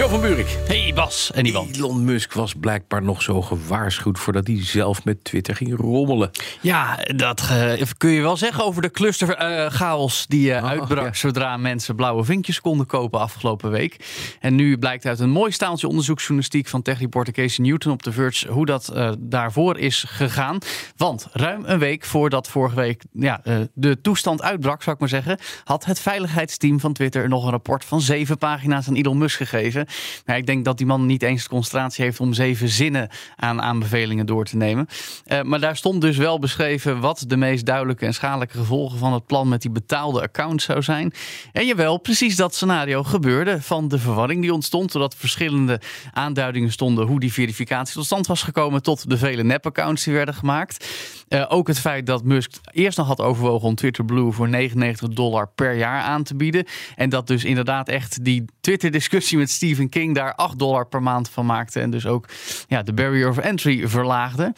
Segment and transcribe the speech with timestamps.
[0.00, 0.58] Jo van Buurik.
[0.66, 1.68] Hey Bas en Iwan.
[1.72, 6.30] Elon Musk was blijkbaar nog zo gewaarschuwd voordat hij zelf met Twitter ging rommelen.
[6.60, 11.12] Ja, dat eh, kun je wel zeggen over de clusterchaos die eh, Oh, uitbrak ja.
[11.12, 13.96] zodra mensen blauwe vinkjes konden kopen afgelopen week.
[14.40, 18.48] En nu blijkt uit een mooi staaltje onderzoeksjournalistiek van techreporter Casey Newton op The Verge
[18.48, 20.58] hoe dat eh, daarvoor is gegaan.
[20.96, 25.08] Want ruim een week voordat vorige week ja, eh, de toestand uitbrak, zou ik maar
[25.08, 29.36] zeggen, had het veiligheidsteam van Twitter nog een rapport van zeven pagina's aan Elon Musk
[29.36, 29.88] gegeven.
[30.24, 33.62] Maar ik denk dat die man niet eens de concentratie heeft om zeven zinnen aan
[33.62, 34.86] aanbevelingen door te nemen.
[35.24, 39.12] Eh, maar daar stond dus wel beschreven wat de meest duidelijke en schadelijke gevolgen van
[39.12, 41.12] het plan met die betaalde accounts zou zijn.
[41.52, 44.92] En jawel, precies dat scenario gebeurde van de verwarring die ontstond.
[44.92, 45.80] Doordat verschillende
[46.12, 48.82] aanduidingen stonden hoe die verificatie tot stand was gekomen.
[48.82, 50.88] Tot de vele nep-accounts die werden gemaakt.
[51.28, 55.08] Eh, ook het feit dat Musk eerst nog had overwogen om Twitter Blue voor 99
[55.08, 56.64] dollar per jaar aan te bieden.
[56.96, 61.28] En dat dus inderdaad echt die Twitter-discussie met Stephen King daar 8 dollar per maand
[61.28, 61.80] van maakte.
[61.80, 62.26] En dus ook
[62.68, 64.52] ja, de barrier of entry verlaagde.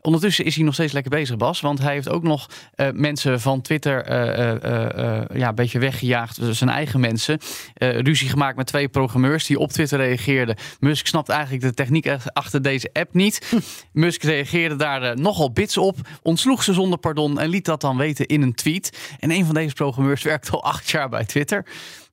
[0.00, 1.60] Ondertussen is hij nog steeds lekker bezig, Bas.
[1.60, 6.40] Want hij heeft ook nog eh, mensen van Twitter eh, eh, ja, een beetje weggejaagd.
[6.40, 7.38] Dus zijn eigen mensen.
[7.74, 10.56] Ruzie gemaakt met twee programmeurs die op Twitter reageerden.
[10.80, 13.52] Musk snapt eigenlijk de techniek achter deze app niet.
[13.92, 15.96] Musk reageerde daar nogal bits op.
[16.22, 19.16] Ontsloeg ze zonder pardon en liet dat dan weten in een tweet.
[19.18, 21.64] En een van deze programmeurs werkt al acht jaar bij Twitter.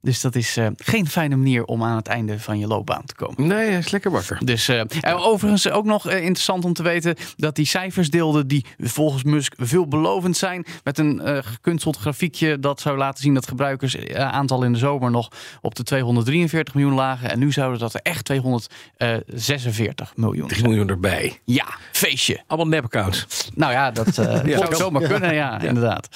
[0.01, 3.15] Dus dat is eh, geen fijne manier om aan het einde van je loopbaan te
[3.15, 3.47] komen.
[3.47, 4.45] Nee, hij is lekker wakker.
[4.45, 8.47] Dus eh, en overigens ook nog eh, interessant om te weten dat die cijfers deelden
[8.47, 10.65] die volgens Musk veelbelovend zijn.
[10.83, 15.29] Met een eh, gekunsteld grafiekje dat zou laten zien dat gebruikersaantal in de zomer nog
[15.61, 17.29] op de 243 miljoen lagen.
[17.29, 20.69] En nu zouden dat er echt 246 miljoen 3 zijn.
[20.71, 21.39] miljoen erbij.
[21.43, 22.43] Ja, feestje.
[22.47, 23.49] Allemaal nep-accounts.
[23.55, 26.07] Nou ja, dat Ja, zou zomaar kunnen, ja, inderdaad.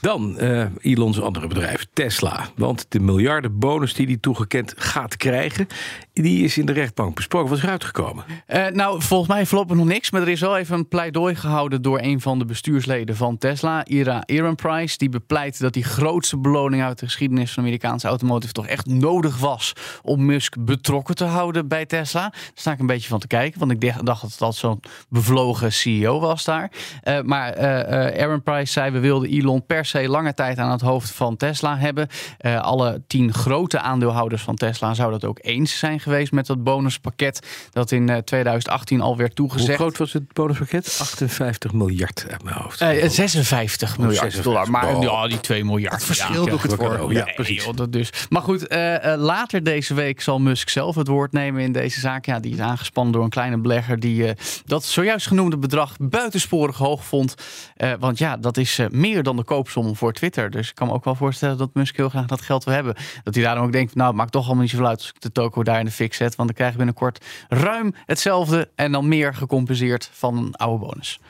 [0.00, 2.48] Dan eh Elon's andere bedrijf, Tesla.
[2.56, 5.66] Want de miljardenbonus die hij toegekend gaat krijgen,
[6.12, 7.48] die is in de rechtbank besproken.
[7.48, 8.24] Wat is eruit gekomen?
[8.46, 10.10] Eh, nou, volgens mij voorlopig nog niks.
[10.10, 13.86] Maar er is wel even een pleidooi gehouden door een van de bestuursleden van Tesla,
[13.86, 14.98] Ira Ehrenpreis.
[14.98, 19.38] Die bepleit dat die grootste beloning uit de geschiedenis van Amerikaanse automotive toch echt nodig
[19.38, 19.72] was
[20.02, 22.20] om Musk betrokken te houden bij Tesla.
[22.20, 25.72] Daar sta ik een beetje van te kijken, want ik dacht dat al zo'n bevlogen
[25.72, 26.70] CEO was daar.
[27.02, 31.10] Eh, maar eh Ehrenpreis zei, we wilden Elon per se lange tijd aan het hoofd
[31.10, 32.08] van Tesla hebben.
[32.38, 36.62] Eh, alle tien grote aandeelhouders van Tesla zouden het ook eens zijn geweest met dat
[36.64, 39.78] bonuspakket dat in eh, 2018 al werd Hoe toegezegd.
[39.78, 40.98] groot was het bonuspakket?
[41.00, 42.80] 58 miljard uit mijn hoofd.
[42.80, 44.42] Eh, 56 miljard 56.
[44.44, 44.70] dollar.
[44.70, 45.02] Maar Oh.
[45.02, 45.94] ja, die 2 miljard.
[45.94, 47.12] Het verschil doe ik het voor.
[47.12, 47.68] Ja, precies.
[47.74, 48.10] dat dus.
[48.28, 52.00] Maar goed, eh, eh, later deze week zal Musk zelf het woord nemen in deze
[52.00, 52.26] zaak.
[52.26, 54.34] Ja, die is aangespannen door een kleine belegger die eh,
[54.64, 57.34] dat zojuist genoemde bedrag buitensporig hoog vond.
[57.76, 60.50] Eh, want ja, dat is eh, meer dan de koopsom voor Twitter.
[60.50, 62.94] Dus ik kan me ook wel voorstellen dat Musk heel graag dat geld wil hebben.
[63.22, 65.20] Dat hij daarom ook denkt, nou, het maakt toch allemaal niet zoveel uit als ik
[65.20, 66.34] de toko daar in de fik zet.
[66.34, 71.20] Want dan krijg je binnenkort ruim hetzelfde en dan meer gecompenseerd van een oude bonus.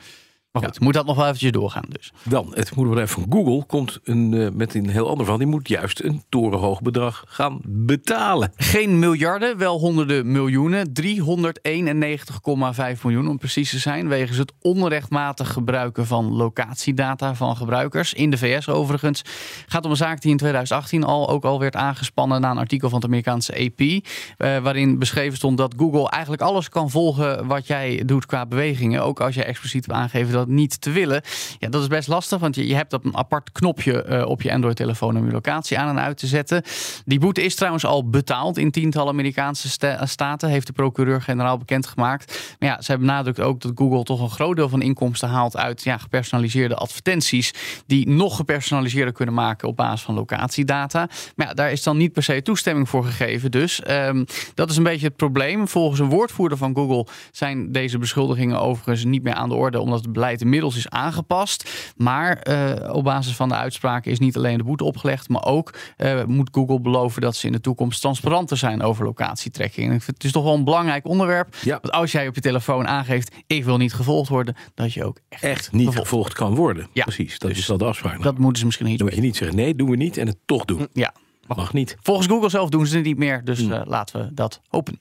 [0.51, 2.11] Maar goed, moet dat nog wel eventjes doorgaan dus.
[2.23, 5.37] Dan, het moederbedrijf van Google komt een, eh, met een heel ander verhaal.
[5.37, 8.51] Die moet juist een torenhoog bedrag gaan betalen.
[8.55, 10.93] Geen miljarden, wel honderden miljoenen.
[10.93, 14.07] 391,5 miljoen om precies te zijn.
[14.07, 18.13] Wegens het onrechtmatig gebruiken van locatiedata van gebruikers.
[18.13, 19.21] In de VS overigens.
[19.67, 22.89] Gaat om een zaak die in 2018 al, ook al werd aangespannen na een artikel
[22.89, 23.79] van het Amerikaanse AP.
[23.79, 29.03] eh, waarin beschreven stond dat Google eigenlijk alles kan volgen wat jij doet qua bewegingen.
[29.03, 31.21] Ook als je expliciet hebt aangegeven dat niet te willen.
[31.59, 34.41] Ja, dat is best lastig, want je, je hebt op een apart knopje eh, op
[34.41, 36.63] je Android-telefoon om je locatie aan en uit te zetten.
[37.05, 42.55] Die boete is trouwens al betaald in tientallen Amerikaanse sta- staten, heeft de procureur-generaal bekendgemaakt.
[42.59, 45.83] Maar ja, zij benadrukt ook dat Google toch een groot deel van inkomsten haalt uit
[45.83, 47.53] ja, gepersonaliseerde advertenties,
[47.85, 51.07] die nog gepersonaliseerder kunnen maken op basis van locatiedata.
[51.35, 53.51] Maar ja, daar is dan niet per se toestemming voor gegeven.
[53.51, 55.67] Dus ehm, dat is een beetje het probleem.
[55.67, 60.01] Volgens een woordvoerder van Google zijn deze beschuldigingen overigens niet meer aan de orde, omdat
[60.01, 61.69] het inmiddels is aangepast.
[61.97, 65.73] Maar eh, op basis van de uitspraken is niet alleen de boete opgelegd, maar ook
[65.97, 69.87] eh, moet Google beloven dat ze in de toekomst transparanter zijn over locatietracking.
[69.89, 71.55] En ik vind het is toch wel een belangrijk onderwerp.
[71.61, 71.79] Ja.
[71.81, 75.19] Want als jij op je telefoon aangeeft, ik wil niet gevolgd worden, dat je ook
[75.29, 76.87] echt, Echt niet gevolgd gevolgd kan worden.
[76.93, 77.03] Ja.
[77.03, 78.21] Precies, dat Dus is wel de afspraak.
[78.23, 80.17] Dat moeten ze misschien iets Dan moet je niet zeggen, nee, doen we niet.
[80.17, 80.87] En het toch doen.
[80.93, 81.13] Ja.
[81.47, 81.97] Mag niet.
[82.01, 83.71] Volgens Google zelf doen ze het niet meer, dus Hmm.
[83.71, 84.99] eh, laten we dat hopen.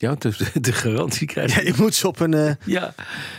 [0.00, 1.64] Ja, dus de, de garantie krijgen.
[1.64, 2.94] Ja, je moet ze op een uh, ja.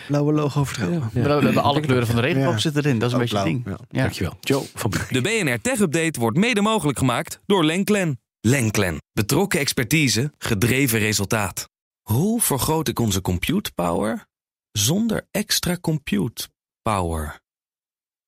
[0.07, 1.09] blauwe logo vertrouwen.
[1.13, 2.99] Hebben alle kleuren van de regenboog zitten erin.
[2.99, 3.77] Dat is een beetje het ding.
[3.89, 4.37] Dankjewel.
[4.41, 8.19] Joe van De BNR Tech Update wordt mede mogelijk gemaakt door Lenklen.
[8.39, 8.97] Lenklen.
[9.13, 11.69] Betrokken expertise, gedreven resultaat.
[12.01, 14.25] Hoe vergroot ik onze compute power
[14.71, 16.47] zonder extra compute
[16.81, 17.39] power?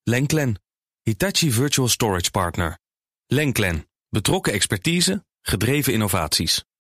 [0.04, 0.62] Lenklen.
[1.02, 2.78] Hitachi Virtual Storage Partner.
[3.28, 3.88] Lenklen.
[4.10, 6.64] Betrokken expertise, gedreven innovaties.